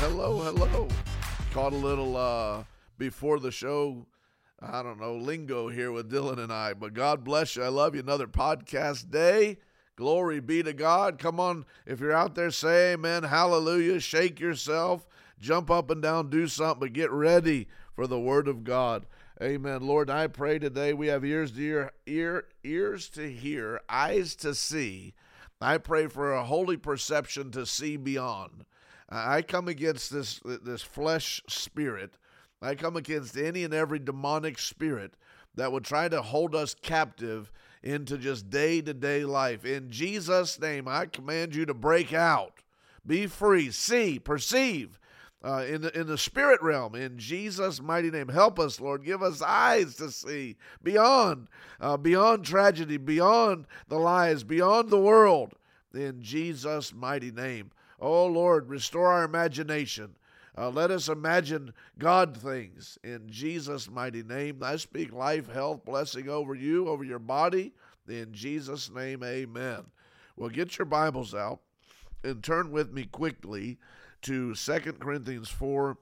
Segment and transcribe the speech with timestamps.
[0.00, 0.88] hello, hello.
[1.52, 2.64] Caught a little uh
[2.98, 4.06] before the show,
[4.60, 7.62] I don't know, lingo here with Dylan and I, but God bless you.
[7.62, 8.00] I love you.
[8.00, 9.58] Another podcast day.
[9.96, 11.18] Glory be to God.
[11.18, 15.06] Come on, if you're out there, say amen, hallelujah, shake yourself,
[15.40, 19.06] jump up and down, do something, but get ready for the word of God.
[19.42, 19.86] Amen.
[19.86, 24.54] Lord, I pray today we have ears to hear, ear, ears to hear, eyes to
[24.54, 25.14] see.
[25.60, 28.66] I pray for a holy perception to see beyond.
[29.08, 32.18] I come against this this flesh spirit.
[32.60, 35.14] I come against any and every demonic spirit
[35.54, 37.50] that would try to hold us captive
[37.82, 39.64] into just day to day life.
[39.64, 42.62] In Jesus' name, I command you to break out,
[43.06, 44.98] be free, see, perceive.
[45.44, 49.04] Uh, in the in the spirit realm, in Jesus' mighty name, help us, Lord.
[49.04, 51.48] Give us eyes to see beyond,
[51.80, 55.52] uh, beyond tragedy, beyond the lies, beyond the world.
[55.94, 60.14] In Jesus' mighty name, oh Lord, restore our imagination.
[60.58, 64.62] Uh, let us imagine God things in Jesus' mighty name.
[64.62, 67.74] I speak life, health, blessing over you, over your body.
[68.08, 69.84] In Jesus' name, amen.
[70.36, 71.60] Well, get your Bibles out
[72.24, 73.78] and turn with me quickly
[74.22, 75.98] to Second Corinthians 4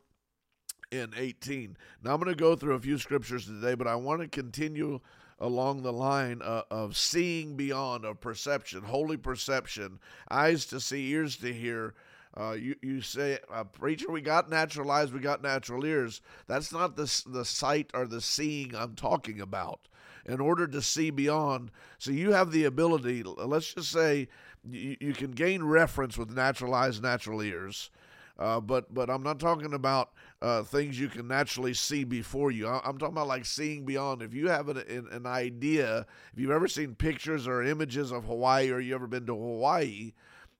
[0.92, 1.76] and 18.
[2.02, 5.00] Now, I'm going to go through a few scriptures today, but I want to continue
[5.38, 9.98] along the line uh, of seeing beyond, of perception, holy perception,
[10.30, 11.94] eyes to see, ears to hear.
[12.36, 16.20] Uh, you, you say, uh, preacher, we got natural eyes, we got natural ears.
[16.48, 19.80] That's not the, the sight or the seeing I'm talking about.
[20.26, 24.28] In order to see beyond, so you have the ability, let's just say
[24.68, 27.90] you, you can gain reference with natural eyes, natural ears.
[28.38, 30.10] Uh, but but I'm not talking about
[30.42, 32.66] uh, things you can naturally see before you.
[32.66, 34.22] I'm talking about like seeing beyond.
[34.22, 38.24] If you have an, an, an idea, if you've ever seen pictures or images of
[38.24, 40.14] Hawaii, or you ever been to Hawaii,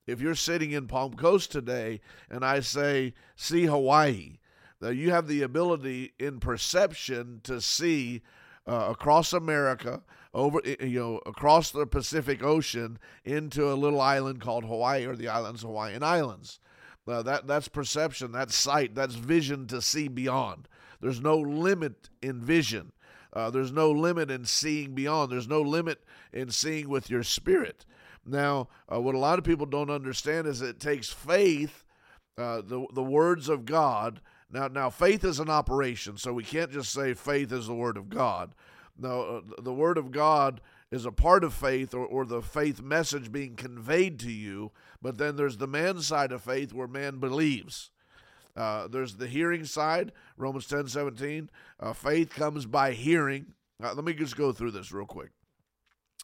[0.07, 4.37] if you're sitting in Palm Coast today and I say see Hawaii,
[4.81, 8.21] now you have the ability in perception to see
[8.67, 10.01] uh, across America,
[10.33, 15.27] over you know across the Pacific Ocean into a little island called Hawaii or the
[15.27, 16.59] islands Hawaiian Islands.
[17.07, 20.67] Uh, that that's perception, that's sight, that's vision to see beyond.
[21.01, 22.91] There's no limit in vision.
[23.31, 25.31] Uh, there's no limit in seeing beyond.
[25.31, 27.85] There's no limit in seeing with your spirit.
[28.25, 31.83] Now, uh, what a lot of people don't understand is it takes faith,
[32.37, 34.21] uh, the the words of God.
[34.49, 37.97] Now, now faith is an operation, so we can't just say faith is the word
[37.97, 38.55] of God.
[38.97, 40.61] No, uh, the word of God
[40.95, 45.17] is a part of faith or, or the faith message being conveyed to you, but
[45.17, 47.91] then there's the man side of faith where man believes.
[48.55, 51.49] Uh, there's the hearing side, Romans 10 17.
[51.79, 53.47] Uh, faith comes by hearing.
[53.83, 55.31] Uh, let me just go through this real quick.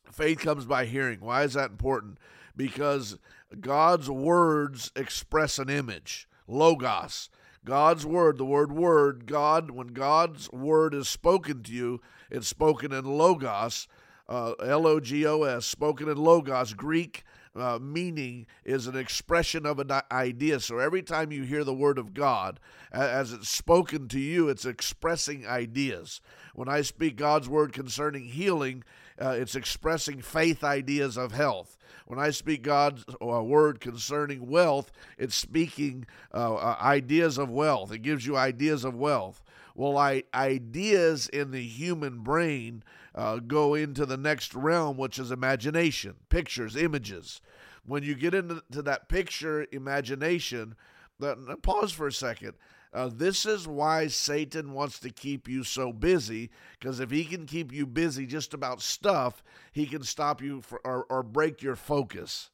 [0.09, 1.19] Faith comes by hearing.
[1.19, 2.17] Why is that important?
[2.55, 3.17] Because
[3.59, 7.29] God's words express an image, logos.
[7.63, 12.01] God's word, the word word, God, when God's word is spoken to you,
[12.31, 13.87] it's spoken in logos,
[14.31, 19.65] uh, L O G O S, spoken in Logos, Greek uh, meaning is an expression
[19.65, 20.59] of an idea.
[20.59, 22.59] So every time you hear the word of God,
[22.93, 26.21] as it's spoken to you, it's expressing ideas.
[26.55, 28.83] When I speak God's word concerning healing,
[29.19, 31.77] uh, it's expressing faith ideas of health.
[32.05, 37.91] When I speak God's uh, word concerning wealth, it's speaking uh, uh, ideas of wealth.
[37.91, 39.43] It gives you ideas of wealth.
[39.75, 42.83] Well, I, ideas in the human brain
[43.15, 47.41] uh, go into the next realm, which is imagination, pictures, images.
[47.85, 50.75] When you get into that picture imagination,
[51.19, 52.53] that, pause for a second.
[52.93, 57.45] Uh, this is why Satan wants to keep you so busy, because if he can
[57.45, 61.77] keep you busy just about stuff, he can stop you for, or, or break your
[61.77, 62.49] focus.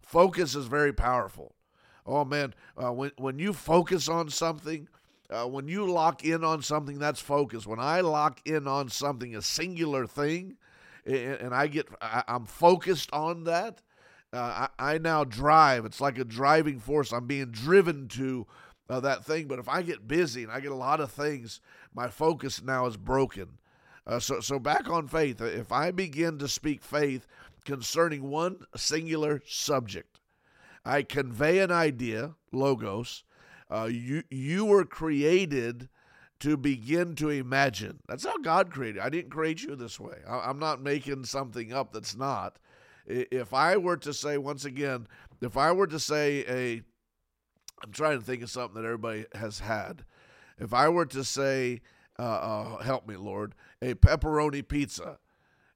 [0.00, 1.56] Focus is very powerful.
[2.06, 4.88] Oh man, uh, when when you focus on something,
[5.32, 7.66] uh, when you lock in on something, that's focus.
[7.66, 10.56] When I lock in on something, a singular thing,
[11.04, 13.82] and I get, I'm focused on that.
[14.32, 15.84] Uh, I, I, now drive.
[15.84, 17.12] It's like a driving force.
[17.12, 18.46] I'm being driven to
[18.88, 19.46] uh, that thing.
[19.46, 21.60] But if I get busy and I get a lot of things,
[21.94, 23.58] my focus now is broken.
[24.06, 25.40] Uh, so, so back on faith.
[25.40, 27.26] If I begin to speak faith
[27.64, 30.20] concerning one singular subject,
[30.84, 33.24] I convey an idea, logos,
[33.72, 35.88] uh, you you were created
[36.40, 38.00] to begin to imagine.
[38.08, 39.00] That's how God created.
[39.00, 40.16] I didn't create you this way.
[40.28, 42.58] I, I'm not making something up that's not.
[43.06, 45.06] If I were to say once again,
[45.40, 46.82] if I were to say a,
[47.82, 50.04] I'm trying to think of something that everybody has had.
[50.58, 51.80] If I were to say,
[52.18, 55.18] uh, uh, help me, Lord, a pepperoni pizza.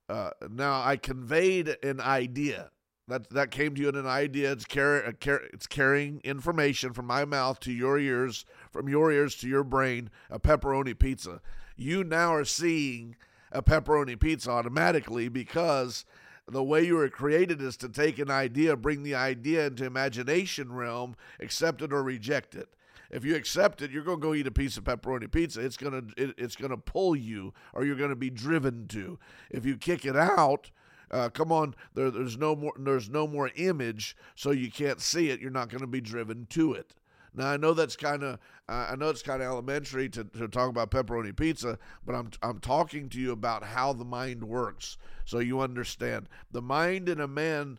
[0.09, 2.71] Uh, now I conveyed an idea.
[3.09, 4.53] That that came to you in an idea.
[4.53, 9.37] It's carry, uh, it's carrying information from my mouth to your ears, from your ears
[9.37, 10.11] to your brain.
[10.31, 11.41] A pepperoni pizza.
[11.77, 13.17] You now are seeing
[13.53, 16.05] a pepperoni pizza automatically because
[16.49, 20.73] the way you were created is to take an idea, bring the idea into imagination
[20.73, 22.69] realm, accept it or reject it.
[23.11, 25.61] If you accept it, you're going to go eat a piece of pepperoni pizza.
[25.61, 28.89] It's going to it, it's going to pull you, or you're going to be driven
[28.89, 29.19] to.
[29.51, 30.71] If you kick it out,
[31.11, 35.31] uh, come on, there, there's no more there's no more image, so you can't see
[35.31, 35.41] it.
[35.41, 36.95] You're not going to be driven to it.
[37.35, 38.39] Now I know that's kind of
[38.69, 42.31] uh, I know it's kind of elementary to, to talk about pepperoni pizza, but I'm
[42.43, 46.29] I'm talking to you about how the mind works, so you understand.
[46.51, 47.79] The mind in a man,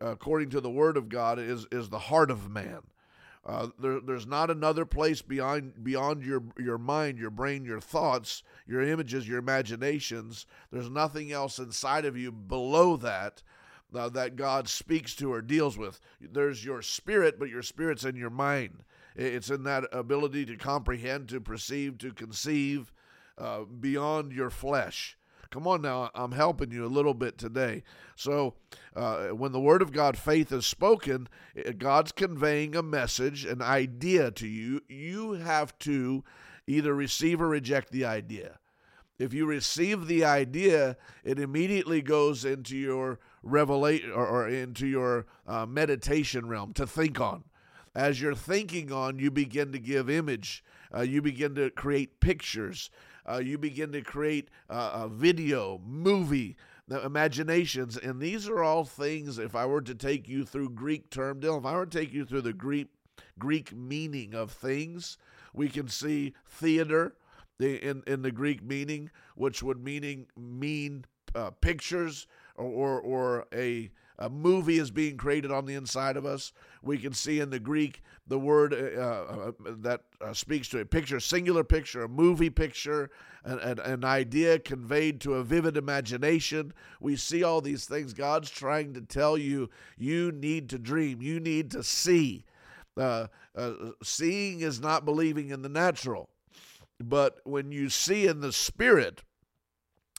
[0.00, 2.82] according to the Word of God, is is the heart of man.
[3.44, 8.42] Uh, there, there's not another place beyond beyond your your mind, your brain, your thoughts,
[8.66, 10.46] your images, your imaginations.
[10.70, 13.42] There's nothing else inside of you below that
[13.94, 16.00] uh, that God speaks to or deals with.
[16.20, 18.84] There's your spirit, but your spirit's in your mind.
[19.16, 22.92] It's in that ability to comprehend, to perceive, to conceive
[23.38, 25.16] uh, beyond your flesh.
[25.50, 27.82] Come on now, I'm helping you a little bit today.
[28.14, 28.54] So,
[28.94, 31.28] uh, when the Word of God, faith is spoken,
[31.76, 34.80] God's conveying a message, an idea to you.
[34.88, 36.22] You have to
[36.68, 38.60] either receive or reject the idea.
[39.18, 45.26] If you receive the idea, it immediately goes into your revelation or, or into your
[45.48, 47.42] uh, meditation realm to think on.
[47.92, 50.62] As you're thinking on, you begin to give image.
[50.94, 52.88] Uh, you begin to create pictures
[53.28, 56.56] uh, you begin to create uh, a video, movie,
[56.88, 57.96] imaginations.
[57.96, 61.60] And these are all things, if I were to take you through Greek term, Dylan,
[61.60, 62.88] if I were to take you through the Greek,
[63.38, 65.18] Greek meaning of things,
[65.54, 67.14] we can see theater
[67.58, 72.26] in, in the Greek meaning, which would meaning mean uh, pictures
[72.56, 73.90] or, or, or a
[74.20, 76.52] a movie is being created on the inside of us.
[76.82, 80.84] We can see in the Greek the word uh, uh, that uh, speaks to a
[80.84, 83.10] picture, singular picture, a movie picture,
[83.44, 86.72] an, an, an, idea conveyed to a vivid imagination.
[87.00, 88.12] We see all these things.
[88.12, 92.44] God's trying to tell you you need to dream, you need to see.
[92.96, 96.28] Uh, uh, seeing is not believing in the natural.
[97.02, 99.22] But when you see in the spirit,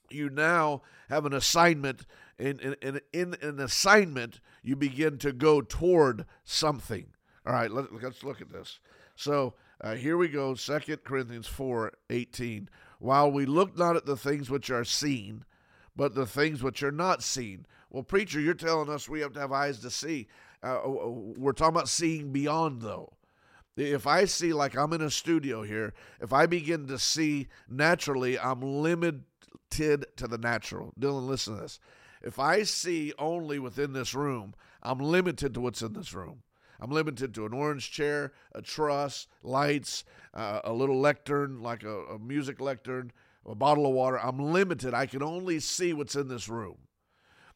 [0.10, 2.06] you now have an assignment
[2.42, 7.06] in, in, in, an assignment, you begin to go toward something.
[7.46, 8.80] All right, let, us look at this.
[9.16, 12.70] So uh, here we go, Second Corinthians 4 18.
[13.00, 15.46] While we look not at the things which are seen,
[15.96, 17.66] but the things which are not seen.
[17.90, 20.28] Well, preacher, you're telling us we have to have eyes to see.
[20.64, 23.14] Uh, uh we're talking about seeing beyond, though.
[23.78, 28.38] If I see, like I'm in a studio here, if I begin to see naturally,
[28.38, 29.24] I'm limited
[29.72, 30.94] to the natural.
[31.00, 31.80] Dylan, listen to this.
[32.22, 34.54] If I see only within this room,
[34.84, 36.44] I'm limited to what's in this room.
[36.80, 40.04] I'm limited to an orange chair, a truss, lights,
[40.34, 43.12] uh, a little lectern, like a, a music lectern,
[43.46, 44.20] a bottle of water.
[44.20, 44.94] I'm limited.
[44.94, 46.78] I can only see what's in this room.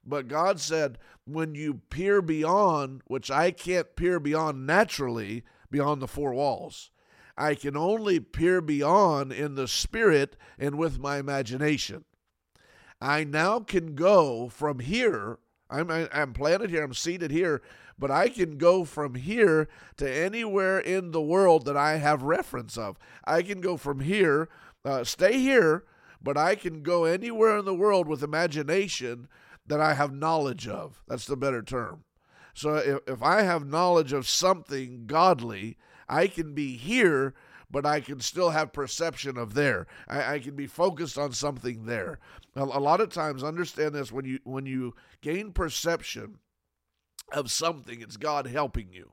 [0.06, 6.08] But God said, when you peer beyond, which I can't peer beyond naturally, beyond the
[6.08, 6.92] four walls,
[7.36, 12.06] I can only peer beyond in the spirit and with my imagination.
[13.02, 15.40] I now can go from here.
[15.70, 17.62] I'm, I'm planted here, I'm seated here,
[17.98, 19.68] but I can go from here
[19.98, 22.98] to anywhere in the world that I have reference of.
[23.26, 24.50] I can go from here,
[24.84, 25.86] uh, stay here,
[26.22, 29.28] but I can go anywhere in the world with imagination
[29.68, 31.02] that I have knowledge of.
[31.08, 32.04] That's the better term.
[32.54, 35.78] So if, if I have knowledge of something godly,
[36.08, 37.34] I can be here
[37.76, 39.86] but I can still have perception of there.
[40.08, 42.20] I, I can be focused on something there.
[42.56, 46.38] A, a lot of times, understand this when you when you gain perception
[47.34, 49.12] of something, it's God helping you.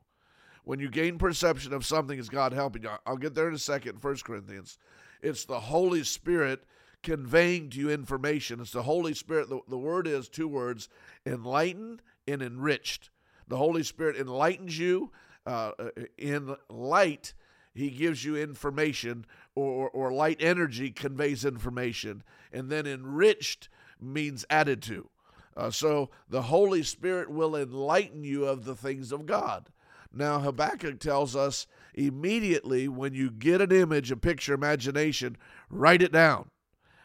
[0.63, 2.91] When you gain perception of something, it's God helping you.
[3.05, 4.01] I'll get there in a second.
[4.01, 4.77] First Corinthians,
[5.21, 6.63] it's the Holy Spirit
[7.01, 8.61] conveying to you information.
[8.61, 9.49] It's the Holy Spirit.
[9.49, 10.87] The, the word is two words:
[11.25, 13.09] enlightened and enriched.
[13.45, 15.11] The Holy Spirit enlightens you.
[15.45, 15.73] Uh,
[16.17, 17.33] in light
[17.73, 19.25] he gives you information,
[19.55, 22.23] or, or light energy conveys information.
[22.51, 25.09] And then enriched means added to.
[25.55, 29.69] Uh, so the Holy Spirit will enlighten you of the things of God.
[30.13, 31.65] Now, Habakkuk tells us
[31.95, 35.37] immediately when you get an image, a picture, imagination,
[35.69, 36.51] write it down,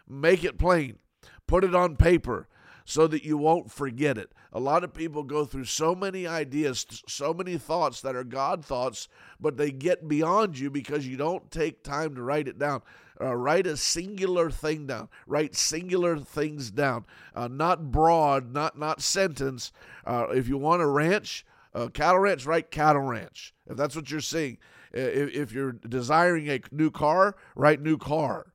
[0.06, 0.98] make it plain,
[1.46, 2.46] put it on paper,
[2.88, 4.32] so that you won't forget it.
[4.50, 8.64] A lot of people go through so many ideas, so many thoughts that are God
[8.64, 12.80] thoughts, but they get beyond you because you don't take time to write it down.
[13.20, 15.10] Uh, write a singular thing down.
[15.26, 17.04] Write singular things down,
[17.34, 19.70] uh, not broad, not not sentence.
[20.06, 23.52] Uh, if you want a ranch, uh, cattle ranch, write cattle ranch.
[23.66, 24.56] If that's what you're seeing.
[24.94, 28.54] If, if you're desiring a new car, write new car,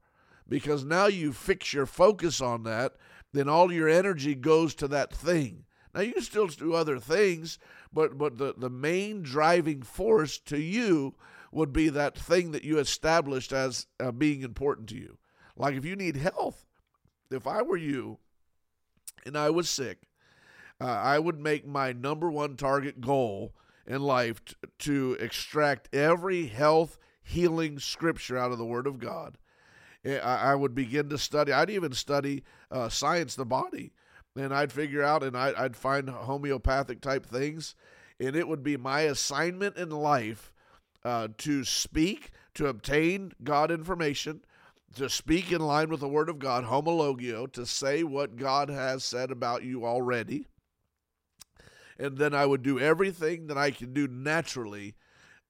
[0.49, 2.93] because now you fix your focus on that.
[3.33, 5.65] Then all your energy goes to that thing.
[5.93, 7.59] Now you can still do other things,
[7.91, 11.15] but but the, the main driving force to you
[11.51, 15.17] would be that thing that you established as uh, being important to you.
[15.55, 16.65] Like if you need health,
[17.29, 18.17] if I were you
[19.25, 20.09] and I was sick,
[20.81, 23.53] uh, I would make my number one target goal
[23.85, 29.37] in life t- to extract every health healing scripture out of the Word of God.
[30.05, 31.51] I, I would begin to study.
[31.51, 33.93] I'd even study uh, science, the body,
[34.35, 37.75] and I'd figure out and I'd find homeopathic type things,
[38.19, 40.51] and it would be my assignment in life
[41.05, 44.41] uh, to speak, to obtain God information,
[44.95, 49.03] to speak in line with the Word of God, homologeo, to say what God has
[49.03, 50.47] said about you already.
[51.97, 54.95] And then I would do everything that I can do naturally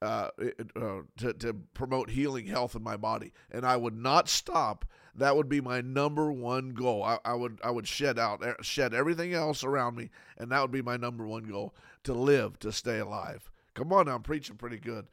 [0.02, 0.30] uh,
[0.76, 3.32] uh, to, to promote healing health in my body.
[3.50, 4.84] And I would not stop.
[5.14, 7.02] That would be my number one goal.
[7.02, 10.72] I, I would I would shed out shed everything else around me, and that would
[10.72, 13.50] be my number one goal: to live, to stay alive.
[13.74, 15.06] Come on, I'm preaching pretty good.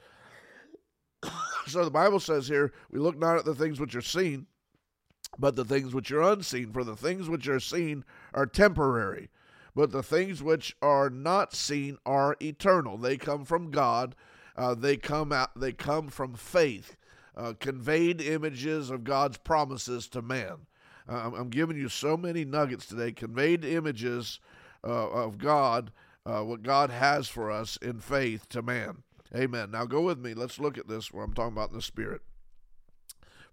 [1.67, 4.47] so the Bible says here, we look not at the things which are seen,
[5.37, 6.71] but the things which are unseen.
[6.71, 9.29] For the things which are seen are temporary,
[9.75, 12.97] but the things which are not seen are eternal.
[12.97, 14.15] They come from God.
[14.55, 15.59] Uh, they come out.
[15.59, 16.97] They come from faith,
[17.35, 20.67] uh, conveyed images of God's promises to man.
[21.07, 23.11] Uh, I'm giving you so many nuggets today.
[23.11, 24.39] Conveyed images
[24.83, 25.91] uh, of God,
[26.25, 29.03] uh, what God has for us in faith to man.
[29.35, 29.71] Amen.
[29.71, 30.33] Now go with me.
[30.33, 32.21] Let's look at this where I'm talking about the Spirit.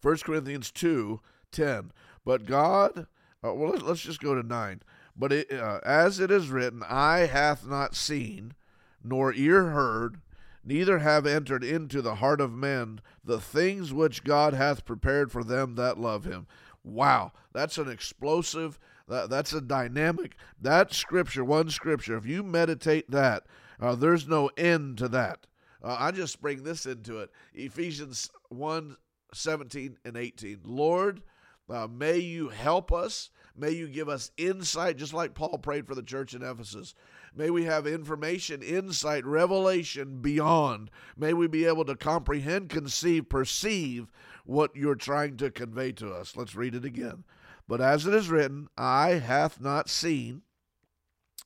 [0.02, 1.92] 1 Corinthians 2 10.
[2.24, 3.06] But God,
[3.44, 4.82] uh, well, let's just go to 9.
[5.16, 8.54] But it, uh, as it is written, eye hath not seen,
[9.02, 10.20] nor ear heard,
[10.64, 15.44] neither have entered into the heart of men the things which God hath prepared for
[15.44, 16.46] them that love him.
[16.84, 20.36] Wow, that's an explosive, that, that's a dynamic.
[20.60, 23.44] That scripture, one scripture, if you meditate that,
[23.80, 25.46] uh, there's no end to that.
[25.82, 27.30] Uh, I just bring this into it.
[27.54, 28.96] Ephesians 1
[29.34, 30.60] 17 and 18.
[30.64, 31.22] Lord,
[31.68, 33.30] uh, may you help us.
[33.56, 36.94] May you give us insight, just like Paul prayed for the church in Ephesus.
[37.38, 40.90] May we have information, insight, revelation beyond.
[41.16, 44.08] May we be able to comprehend, conceive, perceive
[44.44, 46.36] what you're trying to convey to us.
[46.36, 47.22] Let's read it again.
[47.68, 50.42] But as it is written, eye hath not seen,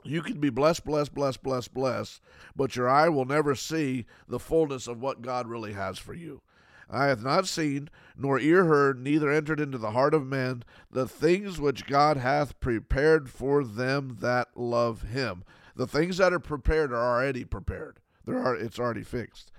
[0.03, 2.23] you can be blessed, blessed, blessed, blessed, blessed,
[2.57, 6.41] but your eye will never see the fullness of what God really has for you.
[6.89, 11.07] Eye have not seen, nor ear heard, neither entered into the heart of man the
[11.07, 15.45] things which God hath prepared for them that love him.
[15.77, 18.01] The things that are prepared are already prepared.
[18.25, 19.51] There are it's already fixed.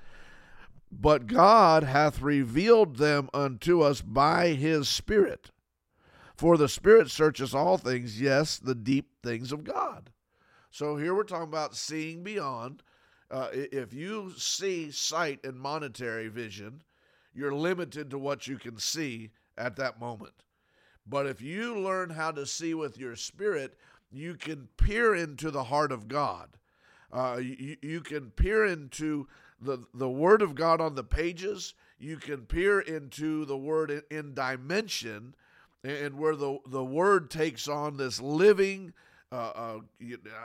[0.91, 5.49] But God hath revealed them unto us by his Spirit.
[6.35, 10.11] For the Spirit searches all things, yes, the deep things of God.
[10.69, 12.83] So here we're talking about seeing beyond.
[13.29, 16.83] Uh, if you see sight and monetary vision,
[17.33, 20.33] you're limited to what you can see at that moment.
[21.05, 23.77] But if you learn how to see with your spirit,
[24.13, 26.49] you can peer into the heart of God.
[27.11, 29.27] Uh, you, you can peer into
[29.61, 31.73] the, the Word of God on the pages.
[31.99, 35.35] You can peer into the Word in, in dimension
[35.83, 38.93] and where the, the Word takes on this living,
[39.31, 39.79] uh, uh,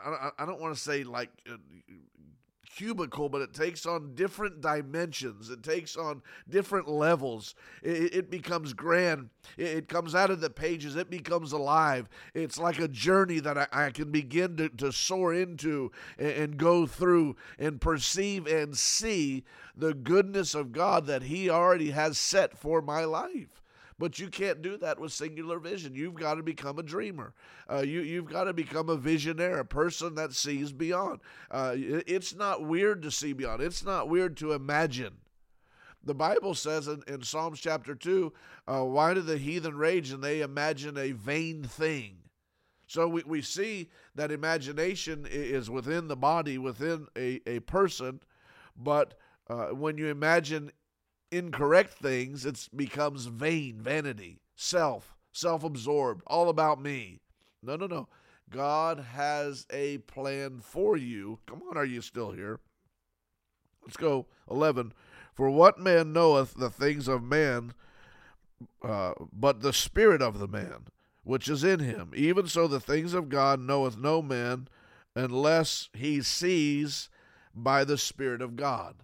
[0.04, 1.56] I, I don't want to say like uh,
[2.78, 5.50] cubicle, but it takes on different dimensions.
[5.50, 7.56] It takes on different levels.
[7.82, 9.30] It, it becomes grand.
[9.56, 10.94] It, it, comes out of the pages.
[10.94, 12.08] It becomes alive.
[12.34, 16.56] It's like a journey that I, I can begin to, to soar into and, and
[16.56, 19.42] go through and perceive and see
[19.76, 23.60] the goodness of God that He already has set for my life.
[23.98, 25.94] But you can't do that with singular vision.
[25.94, 27.34] You've got to become a dreamer.
[27.68, 31.20] Uh, you, you've got to become a visionaire, a person that sees beyond.
[31.50, 35.16] Uh, it, it's not weird to see beyond, it's not weird to imagine.
[36.04, 38.32] The Bible says in, in Psalms chapter 2
[38.68, 42.18] uh, why do the heathen rage and they imagine a vain thing?
[42.86, 48.20] So we, we see that imagination is within the body, within a, a person,
[48.76, 49.18] but
[49.50, 50.70] uh, when you imagine
[51.30, 57.20] incorrect things, it becomes vain, vanity, self, self absorbed, all about me.
[57.62, 58.08] No, no, no.
[58.50, 61.38] God has a plan for you.
[61.46, 62.60] Come on, are you still here?
[63.82, 64.26] Let's go.
[64.50, 64.92] 11.
[65.34, 67.72] For what man knoweth the things of man
[68.82, 70.86] uh, but the spirit of the man
[71.28, 72.10] which is in him.
[72.16, 74.66] Even so, the things of God knoweth no man
[75.14, 77.10] unless he sees
[77.54, 78.94] by the Spirit of God.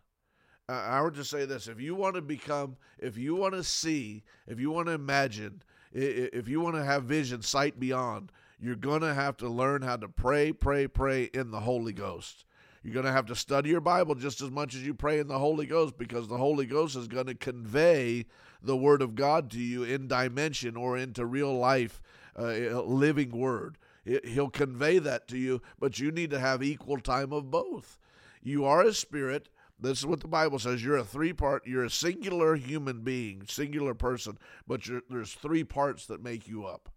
[0.68, 3.62] Uh, I would just say this if you want to become, if you want to
[3.62, 8.76] see, if you want to imagine, if you want to have vision, sight beyond, you're
[9.00, 12.44] to have to learn how to pray, pray, pray in the Holy Ghost.
[12.82, 15.38] You're to have to study your Bible just as much as you pray in the
[15.38, 18.26] Holy Ghost because the Holy Ghost is to convey
[18.62, 22.02] the Word of God to you in dimension or into real life,
[22.38, 23.78] uh, living Word.
[24.04, 27.98] He'll convey that to you, but you need to have equal time of both.
[28.42, 29.48] You are a spirit.
[29.78, 30.84] This is what the Bible says.
[30.84, 36.06] You're a three part, you're a singular human being, singular person, but there's three parts
[36.06, 36.88] that make you up.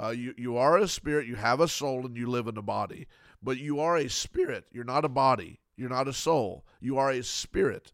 [0.00, 2.62] Uh, you, you are a spirit, you have a soul, and you live in a
[2.62, 3.06] body.
[3.42, 4.66] But you are a spirit.
[4.70, 5.60] You're not a body.
[5.76, 6.64] You're not a soul.
[6.80, 7.92] You are a spirit.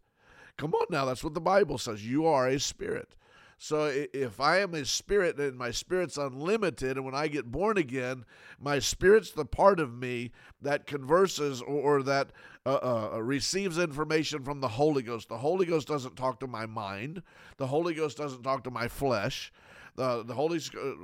[0.56, 2.06] Come on now, that's what the Bible says.
[2.06, 3.14] You are a spirit.
[3.59, 7.79] So if I am a spirit and my spirit's unlimited, and when I get born
[7.79, 8.25] again,
[8.61, 12.33] my spirit's the part of me that converses or, that
[12.67, 15.29] uh, uh, receives information from the Holy Ghost.
[15.29, 17.23] The Holy Ghost doesn't talk to my mind,
[17.57, 19.53] the Holy Ghost doesn't talk to my flesh.
[19.95, 20.61] The, the Holy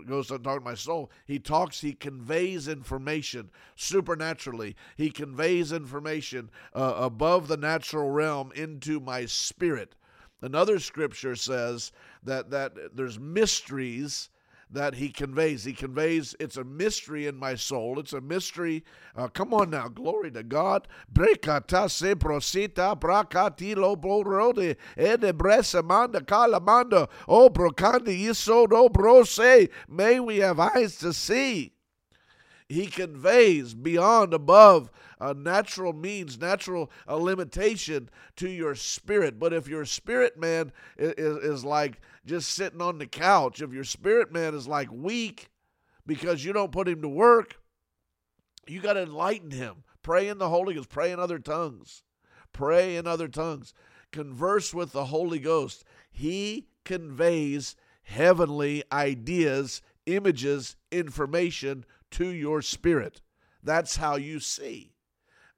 [0.07, 1.11] Ghost doesn't talk to my soul.
[1.25, 4.77] He talks, he conveys information supernaturally.
[4.99, 9.95] He conveys information uh, above the natural realm into my spirit.
[10.43, 11.93] Another scripture says
[12.25, 14.29] that that there's mysteries
[14.73, 15.65] that he conveys.
[15.65, 17.99] He conveys it's a mystery in my soul.
[17.99, 18.85] It's a mystery.
[19.15, 20.89] Uh, come on now, glory to God.
[21.13, 29.69] Brekata se prosita brakatilo borode ede bresamanda kalamanda o brokandi yisodo brose.
[29.89, 31.75] May we have eyes to see.
[32.69, 34.91] He conveys beyond, above
[35.23, 39.39] uh, natural means, natural uh, limitation to your spirit.
[39.39, 43.85] But if your spirit man is, is like just sitting on the couch, if your
[43.85, 45.49] spirit man is like weak
[46.05, 47.61] because you don't put him to work,
[48.67, 49.85] you got to enlighten him.
[50.03, 52.03] Pray in the Holy Ghost, pray in other tongues,
[52.53, 53.73] pray in other tongues,
[54.11, 55.85] converse with the Holy Ghost.
[56.11, 63.21] He conveys heavenly ideas, images, information to your spirit.
[63.63, 64.92] That's how you see.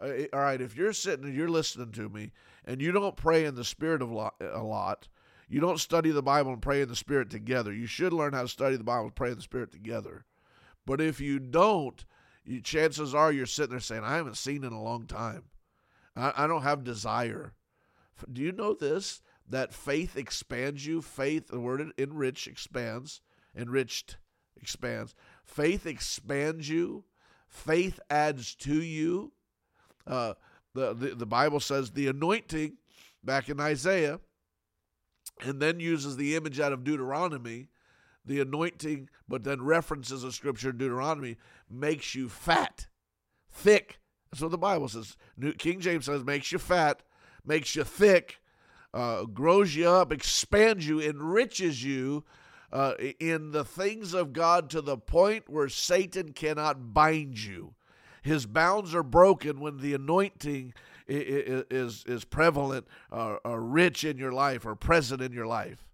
[0.01, 2.33] Uh, all right, if you're sitting and you're listening to me
[2.65, 5.09] and you don't pray in the spirit of a lot,
[5.49, 7.73] you don't study the Bible and pray in the spirit together.
[7.73, 10.25] You should learn how to study the Bible and pray in the spirit together.
[10.87, 12.05] But if you don't,
[12.45, 15.45] you, chances are you're sitting there saying, I haven't seen in a long time.
[16.17, 17.53] I, I don't have desire.
[18.33, 19.21] Do you know this?
[19.49, 21.03] That faith expands you.
[21.03, 23.21] Faith, the word enrich expands,
[23.55, 24.17] enriched
[24.57, 25.15] expands.
[25.45, 27.05] Faith expands you,
[27.47, 29.33] faith adds to you.
[30.07, 30.35] Uh,
[30.75, 32.77] the, the, the Bible says the anointing
[33.23, 34.21] back in Isaiah,
[35.41, 37.69] and then uses the image out of Deuteronomy.
[38.27, 41.37] The anointing, but then references a scripture in Deuteronomy,
[41.69, 42.87] makes you fat,
[43.51, 43.99] thick.
[44.31, 45.17] That's what the Bible says.
[45.37, 47.03] New, King James says makes you fat,
[47.45, 48.41] makes you thick,
[48.95, 52.25] uh, grows you up, expands you, enriches you
[52.73, 57.75] uh, in the things of God to the point where Satan cannot bind you.
[58.25, 60.73] His bounds are broken when the anointing
[61.07, 65.87] is is prevalent, or, uh, or rich in your life, or present in your life.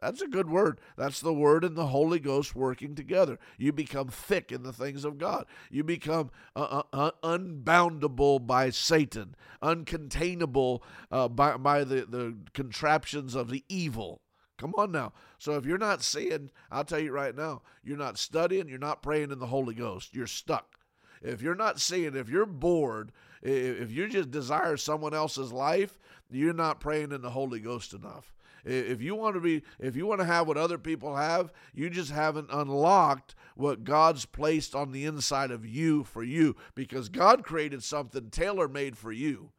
[0.00, 0.80] That's a good word.
[0.96, 3.38] That's the word and the Holy Ghost working together.
[3.56, 5.46] You become thick in the things of God.
[5.70, 10.80] You become uh, uh, unboundable by Satan, uncontainable
[11.12, 14.20] uh, by, by the, the contraptions of the evil.
[14.58, 15.12] Come on now.
[15.38, 19.02] So if you're not seeing, I'll tell you right now, you're not studying, you're not
[19.02, 20.14] praying in the Holy Ghost.
[20.14, 20.75] You're stuck.
[21.22, 25.98] If you're not seeing, if you're bored, if you just desire someone else's life,
[26.30, 28.34] you're not praying in the Holy Ghost enough.
[28.64, 31.88] If you want to be, if you want to have what other people have, you
[31.88, 37.44] just haven't unlocked what God's placed on the inside of you for you because God
[37.44, 39.52] created something tailor made for you.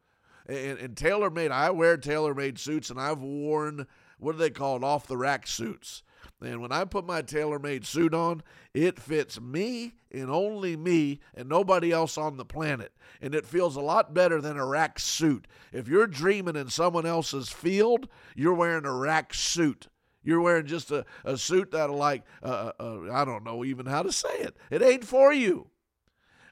[0.46, 3.86] And, and tailor made, I wear tailor made suits and I've worn
[4.18, 4.84] what are they called?
[4.84, 6.02] Off the rack suits.
[6.40, 11.20] And when I put my tailor made suit on, it fits me and only me
[11.34, 12.92] and nobody else on the planet.
[13.20, 15.48] And it feels a lot better than a rack suit.
[15.72, 19.88] If you're dreaming in someone else's field, you're wearing a rack suit.
[20.22, 23.86] You're wearing just a, a suit that'll, like, uh, uh, uh I don't know even
[23.86, 24.56] how to say it.
[24.70, 25.70] It ain't for you.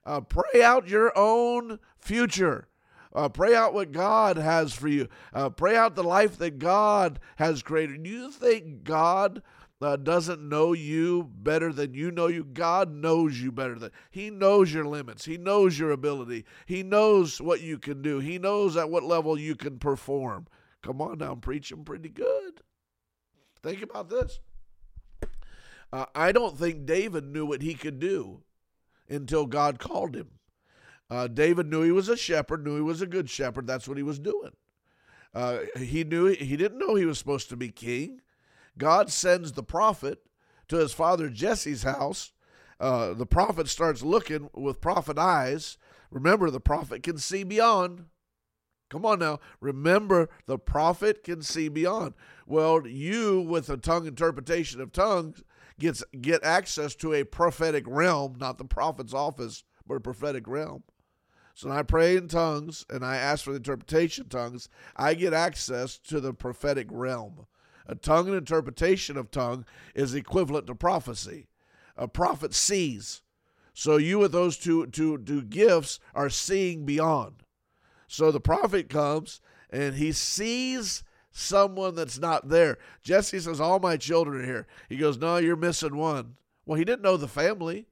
[0.05, 2.69] Uh, pray out your own future.
[3.15, 5.09] Uh, pray out what God has for you.
[5.33, 8.03] Uh, pray out the life that God has created.
[8.03, 9.43] Do you think God
[9.81, 12.45] uh, doesn't know you better than you know you?
[12.45, 15.25] God knows you better than He knows your limits.
[15.25, 16.45] He knows your ability.
[16.65, 18.19] He knows what you can do.
[18.19, 20.47] He knows at what level you can perform.
[20.83, 22.63] Come on now, I'm preaching pretty good.
[23.63, 24.41] Think about this.
[25.93, 28.43] Uh, I don't think David knew what he could do
[29.09, 30.31] until God called him.
[31.09, 33.67] Uh, David knew he was a shepherd, knew he was a good shepherd.
[33.67, 34.53] That's what he was doing.
[35.35, 38.21] Uh, he knew he didn't know he was supposed to be king.
[38.79, 40.21] God sends the prophet
[40.69, 42.33] to his father Jesse's house.
[42.79, 45.79] Uh, the prophet starts looking with prophet eyes.
[46.11, 48.07] Remember, the prophet can see beyond.
[48.89, 49.41] Come on now.
[49.61, 52.15] Remember, the prophet can see beyond.
[52.47, 55.43] Well, you, with a tongue interpretation of tongues,
[55.79, 60.85] gets get access to a prophetic realm, not the prophet's office, but a prophetic realm.
[61.55, 65.33] So when I pray in tongues and I ask for the interpretation tongues, I get
[65.33, 67.47] access to the prophetic realm.
[67.89, 71.49] A tongue and interpretation of tongue is equivalent to prophecy.
[71.97, 73.23] A prophet sees.
[73.73, 77.43] So you with those two, two, two gifts are seeing beyond.
[78.09, 82.79] So the prophet comes and he sees someone that's not there.
[83.03, 84.67] Jesse says, All my children are here.
[84.89, 86.37] He goes, No, you're missing one.
[86.65, 87.87] Well, he didn't know the family.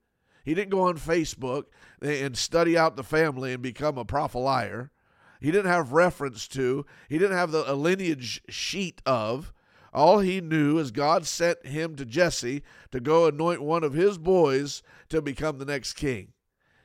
[0.44, 1.64] He didn't go on Facebook
[2.02, 4.90] and study out the family and become a prophelier.
[5.40, 9.52] He didn't have reference to, he didn't have the, a lineage sheet of.
[9.94, 14.18] All he knew is God sent him to Jesse to go anoint one of his
[14.18, 16.33] boys to become the next king.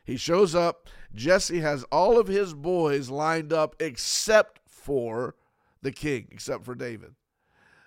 [0.04, 0.88] He shows up.
[1.14, 5.36] Jesse has all of his boys lined up except for
[5.82, 7.16] the king, except for David.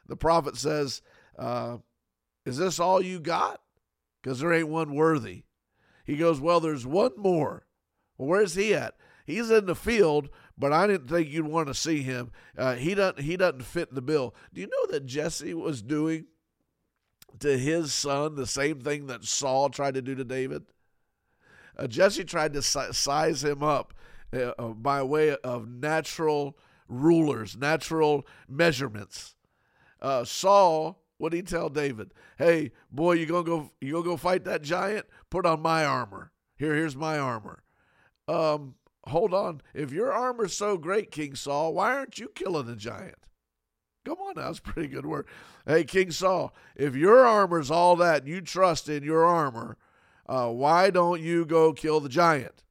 [0.09, 1.03] The prophet says,
[1.39, 1.79] uh,
[2.45, 3.61] Is this all you got?
[4.21, 5.45] Because there ain't one worthy.
[6.05, 7.67] He goes, Well, there's one more.
[8.19, 8.95] Well, where's he at?
[9.25, 10.31] He's in the field,
[10.63, 12.31] but I didn't think you'd want to see him.
[12.57, 13.19] Uh, he doesn't.
[13.19, 14.33] He doesn't fit the bill.
[14.55, 16.27] Do you know that Jesse was doing
[17.41, 20.63] to his son the same thing that Saul tried to do to David?
[21.77, 23.93] Uh, Jesse tried to size him up
[24.33, 29.35] uh, uh by way of natural rulers, natural measurements.
[30.01, 32.15] Uh, Saul what did he tell David?
[32.39, 35.07] Hey, boy, you gonna go you gonna go fight that giant?
[35.29, 36.31] Put on my armor.
[36.57, 37.65] Here, here's my armor.
[38.29, 39.61] Um, hold on.
[39.75, 43.17] If your armor's so great, King Saul, why aren't you killing the giant?
[44.05, 45.27] Come on, that's pretty good word.
[45.67, 49.77] Hey, King Saul, if your armor's all that and you trust in your armor,
[50.27, 52.65] uh, why don't you go kill the giant?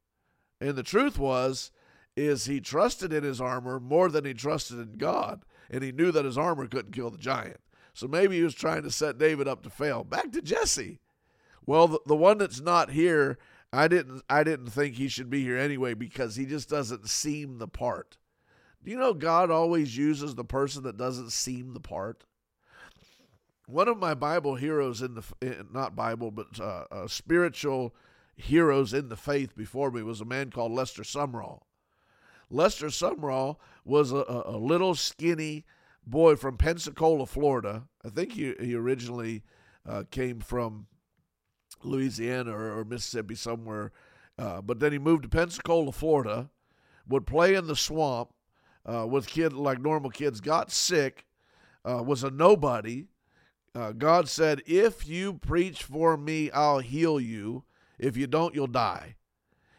[0.59, 1.71] And the truth was,
[2.17, 6.11] is he trusted in his armor more than he trusted in God, and he knew
[6.11, 7.61] that his armor couldn't kill the giant.
[7.93, 10.03] So maybe he was trying to set David up to fail.
[10.03, 10.99] Back to Jesse.
[11.65, 13.37] Well, the, the one that's not here,
[13.73, 17.57] I didn't I didn't think he should be here anyway because he just doesn't seem
[17.57, 18.17] the part.
[18.83, 22.25] Do you know God always uses the person that doesn't seem the part?
[23.67, 27.95] One of my Bible heroes in the eh, not Bible but uh, uh, spiritual
[28.35, 31.61] heroes in the faith before me was a man called Lester Sumrall.
[32.49, 35.63] Lester Sumrall was a, a little skinny
[36.05, 37.83] boy from Pensacola, Florida.
[38.03, 39.43] I think he, he originally
[39.87, 40.87] uh, came from
[41.83, 43.91] Louisiana or, or Mississippi somewhere,
[44.37, 46.49] uh, but then he moved to Pensacola, Florida.
[47.07, 48.29] Would play in the swamp
[48.85, 50.39] uh, with kids like normal kids.
[50.39, 51.25] Got sick,
[51.83, 53.07] uh, was a nobody.
[53.73, 57.63] Uh, God said, "If you preach for me, I'll heal you.
[57.97, 59.15] If you don't, you'll die."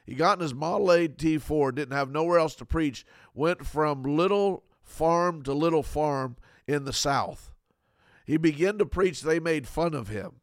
[0.04, 3.06] He got in his Model A T4, didn't have nowhere else to preach.
[3.34, 6.36] Went from little farm to little farm
[6.66, 7.52] in the South.
[8.26, 10.41] He began to preach, they made fun of him.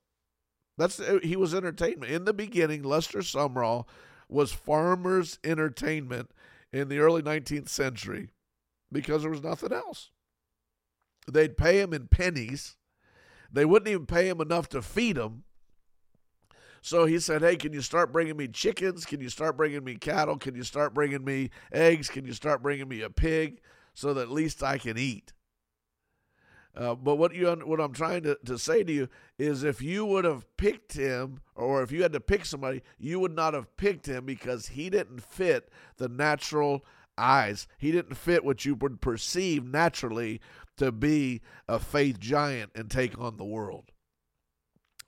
[0.79, 2.11] That's uh, he was entertainment.
[2.11, 3.85] In the beginning, Lester Sumrall
[4.27, 6.31] was farmers' entertainment
[6.73, 8.29] in the early 19th century
[8.91, 10.09] because there was nothing else.
[11.31, 12.77] They'd pay him in pennies.
[13.51, 15.43] They wouldn't even pay him enough to feed him.
[16.81, 19.05] So he said, Hey, can you start bringing me chickens?
[19.05, 20.37] Can you start bringing me cattle?
[20.37, 22.09] Can you start bringing me eggs?
[22.09, 23.61] Can you start bringing me a pig?
[23.99, 25.33] so that at least I can eat.
[26.79, 30.05] Uh, but what you what I'm trying to, to say to you is if you
[30.05, 33.75] would have picked him or if you had to pick somebody, you would not have
[33.75, 36.85] picked him because he didn't fit the natural
[37.17, 37.67] eyes.
[37.77, 40.39] He didn't fit what you would perceive naturally
[40.77, 43.91] to be a faith giant and take on the world.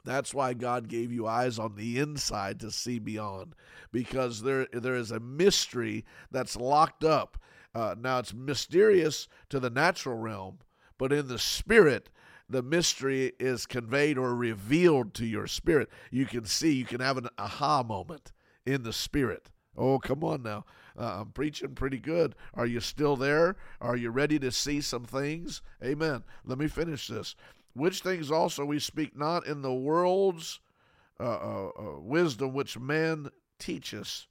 [0.03, 3.55] That's why God gave you eyes on the inside to see beyond,
[3.93, 7.37] because there there is a mystery that's locked up
[7.73, 10.59] uh, now, it's mysterious to the natural realm,
[11.01, 12.11] but in the spirit,
[12.47, 15.89] the mystery is conveyed or revealed to your spirit.
[16.11, 18.31] You can see, you can have an aha moment
[18.67, 19.49] in the spirit.
[19.75, 20.63] Oh, come on now.
[20.95, 22.35] Uh, I'm preaching pretty good.
[22.53, 23.55] Are you still there?
[23.81, 25.63] Are you ready to see some things?
[25.83, 26.21] Amen.
[26.45, 27.35] Let me finish this.
[27.73, 30.59] Which things also we speak not in the world's
[31.19, 34.27] uh, uh, uh wisdom which man teaches,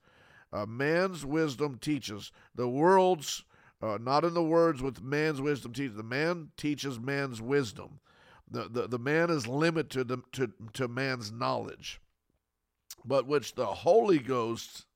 [0.53, 2.31] uh, man's wisdom teaches.
[2.55, 3.45] The world's,
[3.83, 5.97] uh, not in the words with man's wisdom teaches.
[5.97, 8.01] The man teaches man's wisdom.
[8.51, 12.01] The, the, the man is limited to, to, to man's knowledge,
[13.05, 14.87] but which the Holy Ghost,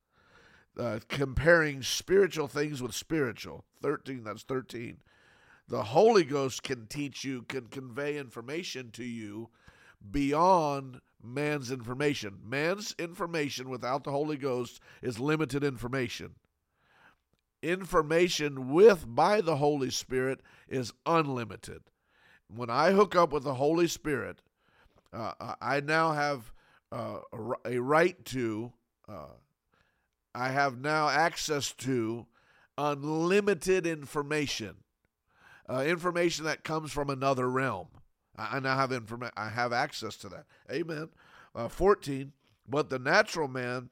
[0.79, 4.99] uh, comparing spiritual things with spiritual, 13, that's 13.
[5.69, 9.49] The Holy Ghost can teach you, can convey information to you
[10.11, 12.39] beyond man's information.
[12.45, 16.35] Man's information without the Holy Ghost is limited information.
[17.65, 21.83] Information with by the Holy Spirit is unlimited
[22.49, 24.41] when I hook up with the Holy Spirit,
[25.13, 26.53] uh, I now have
[26.93, 27.19] uh,
[27.65, 28.73] a, right to,
[29.09, 29.35] uh,
[30.35, 32.27] I have now access to
[32.77, 34.77] unlimited information,
[35.69, 37.89] uh, information that comes from another realm.
[38.37, 40.47] I, I now have informa- I have access to that.
[40.71, 41.09] Amen.
[41.55, 42.33] Uh, 14.
[42.69, 43.91] But the natural man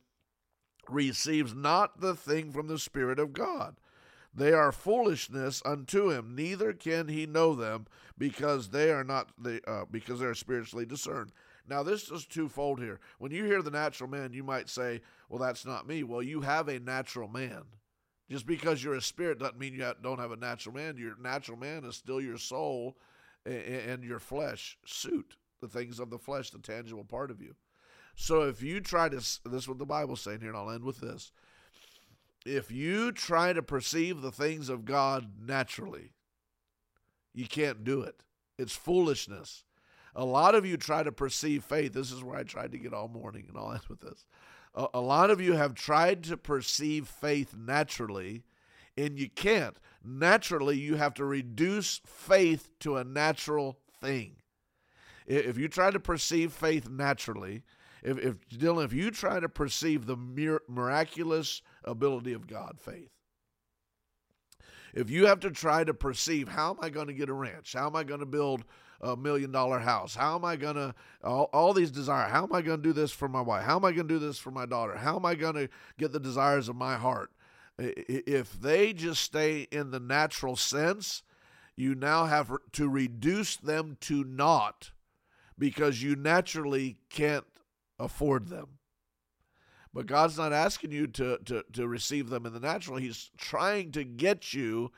[0.88, 3.76] receives not the thing from the Spirit of God
[4.34, 9.60] they are foolishness unto him, neither can he know them, because they are not the,
[9.68, 11.32] uh, because they are spiritually discerned.
[11.68, 12.98] Now this is twofold here.
[13.18, 16.40] When you hear the natural man, you might say, "Well, that's not me." Well, you
[16.40, 17.64] have a natural man.
[18.30, 20.96] Just because you're a spirit doesn't mean you don't have a natural man.
[20.96, 22.96] Your natural man is still your soul
[23.44, 27.54] and your flesh suit, the things of the flesh, the tangible part of you.
[28.14, 30.84] So if you try to, this is what the Bible's saying here, and I'll end
[30.84, 31.32] with this
[32.44, 36.12] if you try to perceive the things of God naturally,
[37.34, 38.22] you can't do it.
[38.58, 39.64] It's foolishness.
[40.14, 41.92] A lot of you try to perceive faith.
[41.92, 44.26] This is where I tried to get all morning and all that with this.
[44.74, 48.42] A, a lot of you have tried to perceive faith naturally,
[48.96, 49.76] and you can't.
[50.04, 54.36] Naturally, you have to reduce faith to a natural thing.
[55.26, 57.62] If you try to perceive faith naturally,
[58.02, 60.16] if, if Dylan, if you try to perceive the
[60.68, 63.10] miraculous ability of God, faith.
[64.94, 67.72] If you have to try to perceive how am I going to get a ranch?
[67.72, 68.64] How am I going to build
[69.00, 70.14] a million dollar house?
[70.14, 72.92] How am I going to, all, all these desires, how am I going to do
[72.92, 73.64] this for my wife?
[73.64, 74.96] How am I going to do this for my daughter?
[74.96, 77.30] How am I going to get the desires of my heart?
[77.78, 81.22] If they just stay in the natural sense,
[81.74, 84.92] you now have to reduce them to naught
[85.58, 87.46] because you naturally can't
[87.98, 88.78] afford them.
[89.94, 92.96] But God's not asking you to, to, to receive them in the natural.
[92.96, 94.90] He's trying to get you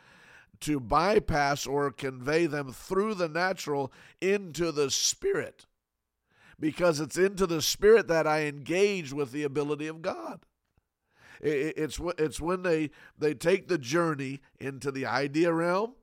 [0.60, 5.66] to bypass or convey them through the natural into the spirit.
[6.60, 10.46] Because it's into the spirit that I engage with the ability of God.
[11.40, 15.94] It's, it's when they, they take the journey into the idea realm,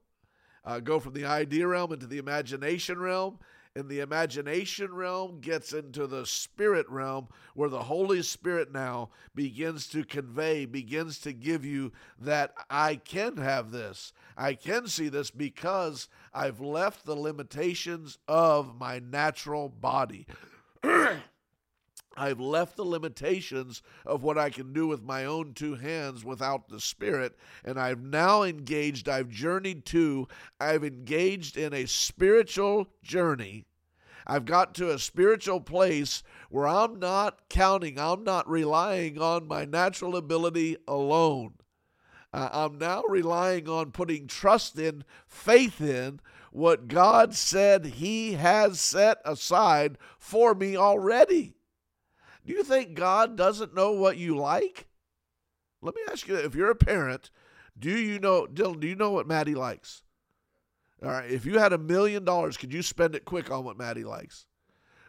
[0.65, 3.39] uh, go from the idea realm into the imagination realm,
[3.75, 9.87] in the imagination realm gets into the spirit realm where the Holy Spirit now begins
[9.87, 14.11] to convey, begins to give you that I can have this.
[14.35, 20.27] I can see this because I've left the limitations of my natural body.
[22.17, 26.67] I've left the limitations of what I can do with my own two hands without
[26.67, 30.27] the Spirit, and I've now engaged, I've journeyed to,
[30.59, 33.65] I've engaged in a spiritual journey.
[34.27, 39.65] I've got to a spiritual place where I'm not counting, I'm not relying on my
[39.65, 41.53] natural ability alone.
[42.33, 46.19] I'm now relying on putting trust in, faith in
[46.51, 51.55] what God said He has set aside for me already.
[52.45, 54.87] Do you think God doesn't know what you like?
[55.81, 57.29] Let me ask you if you're a parent,
[57.77, 60.03] do you know, Dylan, do you know what Maddie likes?
[61.03, 63.77] All right, if you had a million dollars, could you spend it quick on what
[63.77, 64.45] Maddie likes?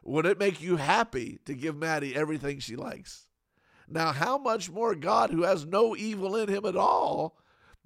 [0.04, 3.26] Would it make you happy to give Maddie everything she likes?
[3.88, 7.36] Now, how much more God, who has no evil in him at all,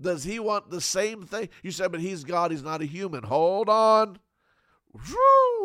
[0.01, 1.49] does he want the same thing?
[1.63, 3.25] You said, but he's God, he's not a human.
[3.25, 4.19] Hold on.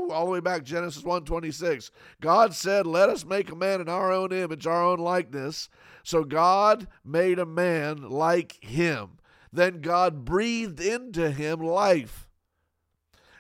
[0.10, 1.92] All the way back, Genesis 1:26.
[2.22, 5.70] God said, Let us make a man in our own image, our own likeness.
[6.04, 9.20] So God made a man like him.
[9.54, 12.28] Then God breathed into him life.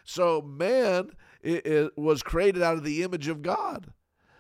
[0.03, 3.93] So man it, it was created out of the image of God.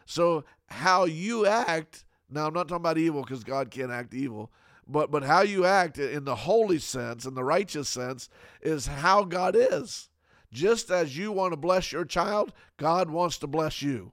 [0.05, 4.51] So how you act, now I'm not talking about evil because God can't act evil,
[4.87, 8.29] but but how you act in the holy sense, in the righteous sense,
[8.61, 10.09] is how God is.
[10.51, 14.11] Just as you want to bless your child, God wants to bless you.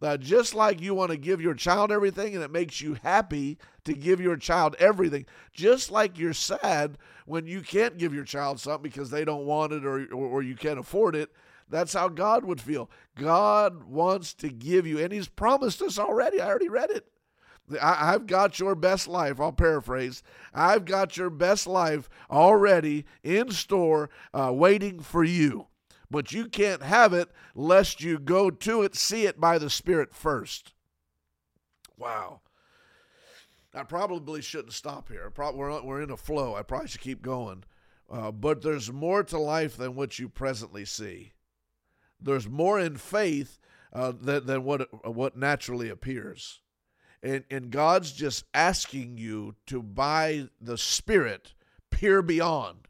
[0.00, 3.56] Now, just like you want to give your child everything and it makes you happy
[3.84, 8.58] to give your child everything, just like you're sad when you can't give your child
[8.58, 11.30] something because they don't want it or, or, or you can't afford it,
[11.68, 12.90] that's how God would feel.
[13.16, 16.40] God wants to give you, and He's promised us already.
[16.40, 17.06] I already read it.
[17.80, 19.40] I, have got your best life.
[19.40, 20.22] I'll paraphrase.
[20.52, 25.68] I've got your best life already in store, uh, waiting for you.
[26.10, 30.14] But you can't have it lest you go to it, see it by the Spirit
[30.14, 30.72] first.
[31.96, 32.40] Wow.
[33.74, 35.30] I probably shouldn't stop here.
[35.30, 36.54] Probably, we're, we're in a flow.
[36.54, 37.64] I probably should keep going.
[38.10, 41.32] Uh, but there's more to life than what you presently see.
[42.20, 43.58] There's more in faith
[43.92, 46.60] uh, than, than what, what naturally appears.
[47.22, 51.54] And, and God's just asking you to, by the Spirit,
[51.90, 52.88] peer beyond,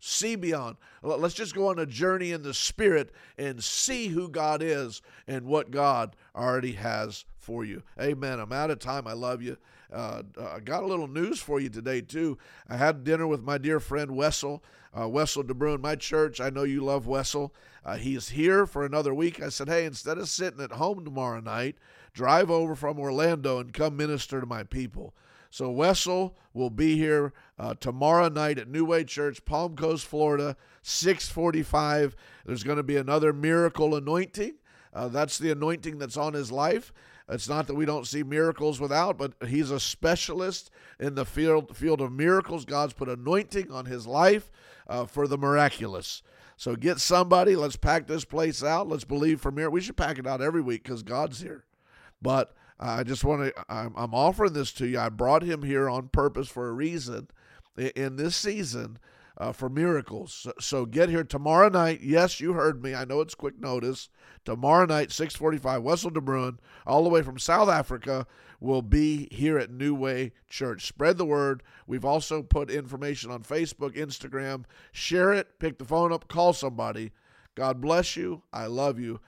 [0.00, 0.76] see beyond.
[1.02, 5.44] Let's just go on a journey in the Spirit and see who God is and
[5.46, 7.82] what God already has for you.
[8.00, 8.40] Amen.
[8.40, 9.06] I'm out of time.
[9.06, 9.58] I love you.
[9.92, 12.38] Uh, I uh, got a little news for you today, too.
[12.68, 14.62] I had dinner with my dear friend Wessel,
[14.98, 16.40] uh, Wessel DeBruin, my church.
[16.40, 17.54] I know you love Wessel.
[17.84, 19.42] Uh, he's here for another week.
[19.42, 21.76] I said, hey, instead of sitting at home tomorrow night,
[22.14, 25.14] drive over from Orlando and come minister to my people.
[25.50, 30.56] So Wessel will be here uh, tomorrow night at New Way Church, Palm Coast, Florida,
[30.80, 32.16] 645.
[32.46, 34.54] There's going to be another miracle anointing.
[34.94, 36.92] Uh, that's the anointing that's on his life.
[37.32, 41.76] It's not that we don't see miracles without, but he's a specialist in the field
[41.76, 42.64] field of miracles.
[42.64, 44.50] God's put anointing on his life
[44.86, 46.22] uh, for the miraculous.
[46.56, 47.56] So get somebody.
[47.56, 48.88] Let's pack this place out.
[48.88, 49.74] Let's believe for miracles.
[49.74, 51.64] We should pack it out every week because God's here.
[52.20, 53.64] But I just want to.
[53.68, 54.98] I'm, I'm offering this to you.
[54.98, 57.28] I brought him here on purpose for a reason.
[57.96, 58.98] In this season,
[59.38, 60.32] uh, for miracles.
[60.32, 62.00] So, so, get here tomorrow night.
[62.02, 62.94] Yes, you heard me.
[62.94, 64.08] I know it's quick notice.
[64.44, 68.26] Tomorrow night, 645, Wessel de Bruin, all the way from South Africa,
[68.60, 70.86] will be here at New Way Church.
[70.86, 71.62] Spread the word.
[71.86, 74.64] We've also put information on Facebook, Instagram.
[74.92, 75.58] Share it.
[75.58, 76.28] Pick the phone up.
[76.28, 77.12] Call somebody.
[77.54, 78.42] God bless you.
[78.52, 79.20] I love you.